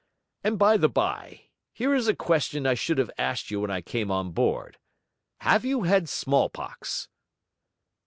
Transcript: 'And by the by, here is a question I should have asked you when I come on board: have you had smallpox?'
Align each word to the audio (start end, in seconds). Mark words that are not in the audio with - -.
'And 0.43 0.57
by 0.57 0.77
the 0.77 0.89
by, 0.89 1.43
here 1.71 1.93
is 1.93 2.07
a 2.07 2.15
question 2.15 2.65
I 2.65 2.73
should 2.73 2.97
have 2.97 3.11
asked 3.19 3.51
you 3.51 3.59
when 3.61 3.69
I 3.69 3.81
come 3.83 4.09
on 4.09 4.31
board: 4.31 4.79
have 5.41 5.63
you 5.63 5.83
had 5.83 6.09
smallpox?' 6.09 7.07